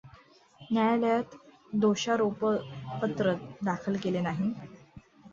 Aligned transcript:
न्यायालयात 0.61 1.35
दोषारोपपत्र 1.73 3.33
दाखल 3.63 3.97
केले 4.03 4.21
नाही. 4.21 4.51